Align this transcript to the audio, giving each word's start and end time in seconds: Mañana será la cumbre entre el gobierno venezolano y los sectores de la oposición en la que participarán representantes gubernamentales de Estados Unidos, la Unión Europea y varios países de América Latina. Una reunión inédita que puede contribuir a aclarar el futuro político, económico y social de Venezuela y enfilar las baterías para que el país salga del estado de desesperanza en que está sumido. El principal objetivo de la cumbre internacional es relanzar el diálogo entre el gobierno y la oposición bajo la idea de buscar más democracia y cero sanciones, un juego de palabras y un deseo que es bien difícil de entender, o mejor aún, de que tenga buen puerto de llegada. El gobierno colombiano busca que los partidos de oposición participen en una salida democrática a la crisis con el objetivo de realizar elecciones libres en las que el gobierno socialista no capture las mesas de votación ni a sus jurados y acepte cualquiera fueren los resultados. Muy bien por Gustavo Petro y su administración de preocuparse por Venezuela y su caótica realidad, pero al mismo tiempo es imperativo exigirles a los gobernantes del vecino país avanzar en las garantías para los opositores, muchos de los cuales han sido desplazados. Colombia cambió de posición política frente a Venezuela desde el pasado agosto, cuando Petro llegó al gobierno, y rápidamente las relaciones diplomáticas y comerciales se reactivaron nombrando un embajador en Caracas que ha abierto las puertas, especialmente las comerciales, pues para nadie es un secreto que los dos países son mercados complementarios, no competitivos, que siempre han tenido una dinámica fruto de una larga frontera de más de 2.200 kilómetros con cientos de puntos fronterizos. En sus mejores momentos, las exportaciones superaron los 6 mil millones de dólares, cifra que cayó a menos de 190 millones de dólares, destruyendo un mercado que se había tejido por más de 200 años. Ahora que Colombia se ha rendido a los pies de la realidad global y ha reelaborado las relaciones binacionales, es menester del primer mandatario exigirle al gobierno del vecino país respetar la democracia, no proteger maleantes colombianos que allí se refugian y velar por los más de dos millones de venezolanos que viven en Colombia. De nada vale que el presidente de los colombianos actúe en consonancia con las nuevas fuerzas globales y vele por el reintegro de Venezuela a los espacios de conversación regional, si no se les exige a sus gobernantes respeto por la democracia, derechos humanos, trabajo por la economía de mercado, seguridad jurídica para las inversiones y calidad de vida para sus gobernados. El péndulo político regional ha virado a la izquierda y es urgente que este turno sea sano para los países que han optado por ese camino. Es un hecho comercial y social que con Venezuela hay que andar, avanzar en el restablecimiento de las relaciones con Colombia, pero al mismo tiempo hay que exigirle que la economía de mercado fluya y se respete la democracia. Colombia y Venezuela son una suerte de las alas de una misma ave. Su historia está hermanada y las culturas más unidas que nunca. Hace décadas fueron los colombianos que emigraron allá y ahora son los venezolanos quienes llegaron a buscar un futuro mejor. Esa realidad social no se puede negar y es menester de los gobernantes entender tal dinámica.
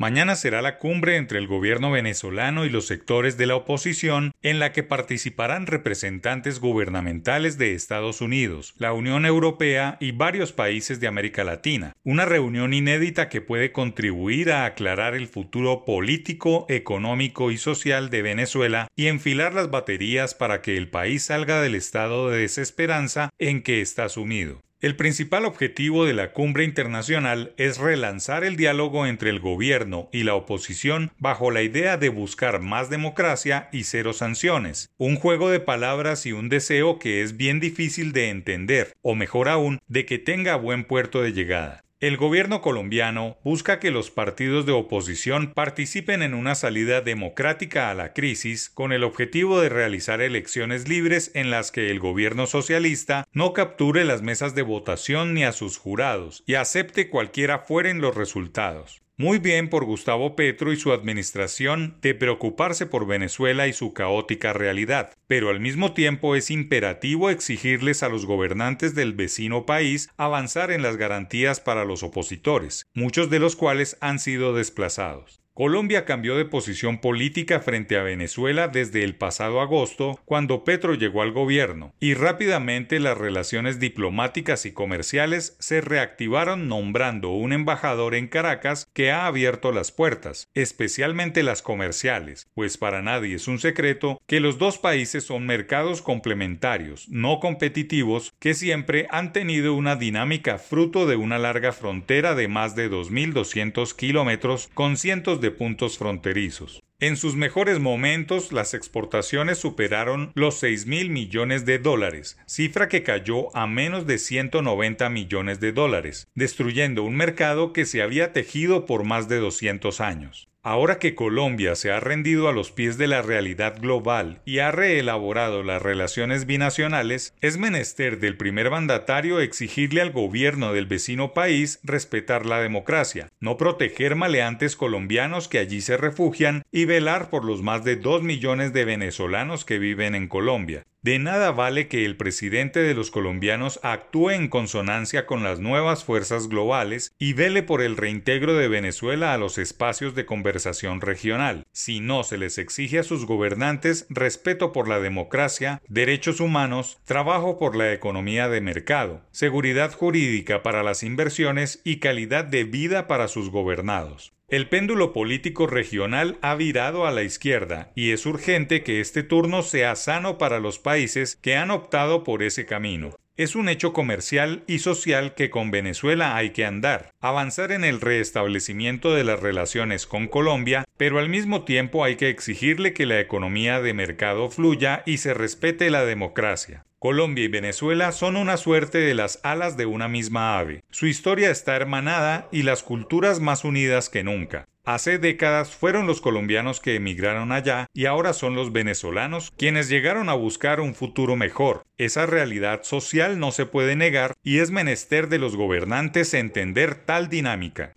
Mañana 0.00 0.34
será 0.34 0.62
la 0.62 0.78
cumbre 0.78 1.16
entre 1.16 1.38
el 1.38 1.46
gobierno 1.46 1.90
venezolano 1.90 2.64
y 2.64 2.70
los 2.70 2.86
sectores 2.86 3.36
de 3.36 3.44
la 3.44 3.54
oposición 3.54 4.32
en 4.40 4.58
la 4.58 4.72
que 4.72 4.82
participarán 4.82 5.66
representantes 5.66 6.58
gubernamentales 6.58 7.58
de 7.58 7.74
Estados 7.74 8.22
Unidos, 8.22 8.72
la 8.78 8.94
Unión 8.94 9.26
Europea 9.26 9.98
y 10.00 10.12
varios 10.12 10.52
países 10.52 11.00
de 11.00 11.06
América 11.06 11.44
Latina. 11.44 11.92
Una 12.02 12.24
reunión 12.24 12.72
inédita 12.72 13.28
que 13.28 13.42
puede 13.42 13.72
contribuir 13.72 14.52
a 14.52 14.64
aclarar 14.64 15.14
el 15.14 15.28
futuro 15.28 15.84
político, 15.84 16.64
económico 16.70 17.50
y 17.50 17.58
social 17.58 18.08
de 18.08 18.22
Venezuela 18.22 18.88
y 18.96 19.08
enfilar 19.08 19.52
las 19.52 19.70
baterías 19.70 20.34
para 20.34 20.62
que 20.62 20.78
el 20.78 20.88
país 20.88 21.24
salga 21.24 21.60
del 21.60 21.74
estado 21.74 22.30
de 22.30 22.38
desesperanza 22.38 23.28
en 23.38 23.62
que 23.62 23.82
está 23.82 24.08
sumido. 24.08 24.62
El 24.80 24.96
principal 24.96 25.44
objetivo 25.44 26.06
de 26.06 26.14
la 26.14 26.32
cumbre 26.32 26.64
internacional 26.64 27.52
es 27.58 27.76
relanzar 27.76 28.44
el 28.44 28.56
diálogo 28.56 29.06
entre 29.06 29.28
el 29.28 29.38
gobierno 29.38 30.08
y 30.10 30.22
la 30.22 30.34
oposición 30.34 31.10
bajo 31.18 31.50
la 31.50 31.60
idea 31.60 31.98
de 31.98 32.08
buscar 32.08 32.60
más 32.60 32.88
democracia 32.88 33.68
y 33.72 33.84
cero 33.84 34.14
sanciones, 34.14 34.88
un 34.96 35.16
juego 35.16 35.50
de 35.50 35.60
palabras 35.60 36.24
y 36.24 36.32
un 36.32 36.48
deseo 36.48 36.98
que 36.98 37.20
es 37.20 37.36
bien 37.36 37.60
difícil 37.60 38.12
de 38.12 38.30
entender, 38.30 38.94
o 39.02 39.14
mejor 39.14 39.50
aún, 39.50 39.80
de 39.86 40.06
que 40.06 40.18
tenga 40.18 40.56
buen 40.56 40.84
puerto 40.84 41.20
de 41.20 41.34
llegada. 41.34 41.84
El 42.00 42.16
gobierno 42.16 42.62
colombiano 42.62 43.36
busca 43.44 43.78
que 43.78 43.90
los 43.90 44.10
partidos 44.10 44.64
de 44.64 44.72
oposición 44.72 45.52
participen 45.52 46.22
en 46.22 46.32
una 46.32 46.54
salida 46.54 47.02
democrática 47.02 47.90
a 47.90 47.94
la 47.94 48.14
crisis 48.14 48.70
con 48.70 48.92
el 48.92 49.04
objetivo 49.04 49.60
de 49.60 49.68
realizar 49.68 50.22
elecciones 50.22 50.88
libres 50.88 51.30
en 51.34 51.50
las 51.50 51.70
que 51.70 51.90
el 51.90 52.00
gobierno 52.00 52.46
socialista 52.46 53.28
no 53.34 53.52
capture 53.52 54.06
las 54.06 54.22
mesas 54.22 54.54
de 54.54 54.62
votación 54.62 55.34
ni 55.34 55.44
a 55.44 55.52
sus 55.52 55.76
jurados 55.76 56.42
y 56.46 56.54
acepte 56.54 57.10
cualquiera 57.10 57.58
fueren 57.58 58.00
los 58.00 58.14
resultados. 58.14 59.02
Muy 59.20 59.38
bien 59.38 59.68
por 59.68 59.84
Gustavo 59.84 60.34
Petro 60.34 60.72
y 60.72 60.78
su 60.78 60.92
administración 60.92 61.98
de 62.00 62.14
preocuparse 62.14 62.86
por 62.86 63.06
Venezuela 63.06 63.66
y 63.66 63.74
su 63.74 63.92
caótica 63.92 64.54
realidad, 64.54 65.12
pero 65.26 65.50
al 65.50 65.60
mismo 65.60 65.92
tiempo 65.92 66.36
es 66.36 66.50
imperativo 66.50 67.28
exigirles 67.28 68.02
a 68.02 68.08
los 68.08 68.24
gobernantes 68.24 68.94
del 68.94 69.12
vecino 69.12 69.66
país 69.66 70.08
avanzar 70.16 70.70
en 70.70 70.80
las 70.80 70.96
garantías 70.96 71.60
para 71.60 71.84
los 71.84 72.02
opositores, 72.02 72.86
muchos 72.94 73.28
de 73.28 73.40
los 73.40 73.56
cuales 73.56 73.98
han 74.00 74.20
sido 74.20 74.54
desplazados. 74.54 75.39
Colombia 75.60 76.06
cambió 76.06 76.38
de 76.38 76.46
posición 76.46 77.02
política 77.02 77.60
frente 77.60 77.98
a 77.98 78.02
Venezuela 78.02 78.68
desde 78.68 79.04
el 79.04 79.14
pasado 79.14 79.60
agosto, 79.60 80.18
cuando 80.24 80.64
Petro 80.64 80.94
llegó 80.94 81.20
al 81.20 81.32
gobierno, 81.32 81.92
y 82.00 82.14
rápidamente 82.14 82.98
las 82.98 83.18
relaciones 83.18 83.78
diplomáticas 83.78 84.64
y 84.64 84.72
comerciales 84.72 85.58
se 85.60 85.82
reactivaron 85.82 86.66
nombrando 86.66 87.28
un 87.28 87.52
embajador 87.52 88.14
en 88.14 88.28
Caracas 88.28 88.88
que 88.94 89.10
ha 89.10 89.26
abierto 89.26 89.70
las 89.70 89.92
puertas, 89.92 90.48
especialmente 90.54 91.42
las 91.42 91.60
comerciales, 91.60 92.48
pues 92.54 92.78
para 92.78 93.02
nadie 93.02 93.34
es 93.34 93.46
un 93.46 93.58
secreto 93.58 94.18
que 94.26 94.40
los 94.40 94.56
dos 94.56 94.78
países 94.78 95.24
son 95.24 95.44
mercados 95.44 96.00
complementarios, 96.00 97.06
no 97.10 97.38
competitivos, 97.38 98.32
que 98.38 98.54
siempre 98.54 99.08
han 99.10 99.34
tenido 99.34 99.74
una 99.74 99.96
dinámica 99.96 100.56
fruto 100.56 101.06
de 101.06 101.16
una 101.16 101.38
larga 101.38 101.72
frontera 101.72 102.34
de 102.34 102.48
más 102.48 102.74
de 102.76 102.90
2.200 102.90 103.94
kilómetros 103.94 104.70
con 104.72 104.96
cientos 104.96 105.42
de 105.42 105.49
puntos 105.50 105.98
fronterizos. 105.98 106.80
En 107.02 107.16
sus 107.16 107.34
mejores 107.34 107.78
momentos, 107.78 108.52
las 108.52 108.74
exportaciones 108.74 109.56
superaron 109.56 110.32
los 110.34 110.58
6 110.58 110.84
mil 110.84 111.08
millones 111.08 111.64
de 111.64 111.78
dólares, 111.78 112.38
cifra 112.46 112.90
que 112.90 113.02
cayó 113.02 113.56
a 113.56 113.66
menos 113.66 114.06
de 114.06 114.18
190 114.18 115.08
millones 115.08 115.60
de 115.60 115.72
dólares, 115.72 116.28
destruyendo 116.34 117.02
un 117.02 117.16
mercado 117.16 117.72
que 117.72 117.86
se 117.86 118.02
había 118.02 118.34
tejido 118.34 118.84
por 118.84 119.04
más 119.04 119.28
de 119.28 119.38
200 119.38 120.02
años. 120.02 120.49
Ahora 120.62 120.98
que 120.98 121.14
Colombia 121.14 121.74
se 121.74 121.90
ha 121.90 122.00
rendido 122.00 122.46
a 122.46 122.52
los 122.52 122.70
pies 122.70 122.98
de 122.98 123.06
la 123.06 123.22
realidad 123.22 123.80
global 123.80 124.42
y 124.44 124.58
ha 124.58 124.70
reelaborado 124.70 125.62
las 125.62 125.80
relaciones 125.80 126.44
binacionales, 126.44 127.32
es 127.40 127.56
menester 127.56 128.20
del 128.20 128.36
primer 128.36 128.70
mandatario 128.70 129.40
exigirle 129.40 130.02
al 130.02 130.12
gobierno 130.12 130.74
del 130.74 130.84
vecino 130.84 131.32
país 131.32 131.80
respetar 131.82 132.44
la 132.44 132.60
democracia, 132.60 133.30
no 133.40 133.56
proteger 133.56 134.16
maleantes 134.16 134.76
colombianos 134.76 135.48
que 135.48 135.60
allí 135.60 135.80
se 135.80 135.96
refugian 135.96 136.62
y 136.70 136.84
velar 136.84 137.30
por 137.30 137.46
los 137.46 137.62
más 137.62 137.82
de 137.82 137.96
dos 137.96 138.22
millones 138.22 138.74
de 138.74 138.84
venezolanos 138.84 139.64
que 139.64 139.78
viven 139.78 140.14
en 140.14 140.28
Colombia. 140.28 140.84
De 141.02 141.18
nada 141.18 141.50
vale 141.50 141.88
que 141.88 142.04
el 142.04 142.18
presidente 142.18 142.80
de 142.80 142.92
los 142.92 143.10
colombianos 143.10 143.80
actúe 143.82 144.32
en 144.32 144.48
consonancia 144.48 145.24
con 145.24 145.42
las 145.42 145.58
nuevas 145.58 146.04
fuerzas 146.04 146.48
globales 146.48 147.14
y 147.18 147.32
vele 147.32 147.62
por 147.62 147.80
el 147.80 147.96
reintegro 147.96 148.52
de 148.52 148.68
Venezuela 148.68 149.32
a 149.32 149.38
los 149.38 149.56
espacios 149.56 150.14
de 150.14 150.26
conversación 150.26 151.00
regional, 151.00 151.64
si 151.72 152.00
no 152.00 152.22
se 152.22 152.36
les 152.36 152.58
exige 152.58 152.98
a 152.98 153.02
sus 153.02 153.24
gobernantes 153.24 154.04
respeto 154.10 154.72
por 154.72 154.88
la 154.88 155.00
democracia, 155.00 155.80
derechos 155.88 156.38
humanos, 156.38 156.98
trabajo 157.06 157.58
por 157.58 157.76
la 157.76 157.94
economía 157.94 158.50
de 158.50 158.60
mercado, 158.60 159.22
seguridad 159.30 159.94
jurídica 159.94 160.62
para 160.62 160.82
las 160.82 161.02
inversiones 161.02 161.80
y 161.82 161.96
calidad 161.96 162.44
de 162.44 162.64
vida 162.64 163.06
para 163.06 163.28
sus 163.28 163.48
gobernados. 163.48 164.34
El 164.50 164.68
péndulo 164.68 165.12
político 165.12 165.68
regional 165.68 166.36
ha 166.42 166.56
virado 166.56 167.06
a 167.06 167.12
la 167.12 167.22
izquierda 167.22 167.92
y 167.94 168.10
es 168.10 168.26
urgente 168.26 168.82
que 168.82 169.00
este 169.00 169.22
turno 169.22 169.62
sea 169.62 169.94
sano 169.94 170.38
para 170.38 170.58
los 170.58 170.80
países 170.80 171.36
que 171.36 171.54
han 171.54 171.70
optado 171.70 172.24
por 172.24 172.42
ese 172.42 172.66
camino. 172.66 173.14
Es 173.36 173.54
un 173.54 173.68
hecho 173.68 173.92
comercial 173.92 174.64
y 174.66 174.80
social 174.80 175.36
que 175.36 175.50
con 175.50 175.70
Venezuela 175.70 176.34
hay 176.34 176.50
que 176.50 176.64
andar, 176.64 177.12
avanzar 177.20 177.70
en 177.70 177.84
el 177.84 178.00
restablecimiento 178.00 179.14
de 179.14 179.22
las 179.22 179.38
relaciones 179.38 180.08
con 180.08 180.26
Colombia, 180.26 180.84
pero 180.96 181.20
al 181.20 181.28
mismo 181.28 181.62
tiempo 181.62 182.02
hay 182.02 182.16
que 182.16 182.28
exigirle 182.28 182.92
que 182.92 183.06
la 183.06 183.20
economía 183.20 183.80
de 183.80 183.94
mercado 183.94 184.50
fluya 184.50 185.04
y 185.06 185.18
se 185.18 185.32
respete 185.32 185.90
la 185.90 186.04
democracia. 186.04 186.84
Colombia 187.00 187.46
y 187.46 187.48
Venezuela 187.48 188.12
son 188.12 188.36
una 188.36 188.58
suerte 188.58 188.98
de 188.98 189.14
las 189.14 189.40
alas 189.42 189.78
de 189.78 189.86
una 189.86 190.06
misma 190.06 190.58
ave. 190.58 190.84
Su 190.90 191.06
historia 191.06 191.50
está 191.50 191.74
hermanada 191.74 192.46
y 192.52 192.62
las 192.62 192.82
culturas 192.82 193.40
más 193.40 193.64
unidas 193.64 194.10
que 194.10 194.22
nunca. 194.22 194.66
Hace 194.84 195.18
décadas 195.18 195.74
fueron 195.74 196.06
los 196.06 196.20
colombianos 196.20 196.78
que 196.78 196.96
emigraron 196.96 197.52
allá 197.52 197.86
y 197.94 198.04
ahora 198.04 198.34
son 198.34 198.54
los 198.54 198.72
venezolanos 198.72 199.50
quienes 199.56 199.88
llegaron 199.88 200.28
a 200.28 200.34
buscar 200.34 200.78
un 200.78 200.94
futuro 200.94 201.36
mejor. 201.36 201.84
Esa 201.96 202.26
realidad 202.26 202.82
social 202.82 203.38
no 203.38 203.50
se 203.50 203.64
puede 203.64 203.96
negar 203.96 204.34
y 204.42 204.58
es 204.58 204.70
menester 204.70 205.30
de 205.30 205.38
los 205.38 205.56
gobernantes 205.56 206.34
entender 206.34 206.96
tal 206.96 207.30
dinámica. 207.30 207.94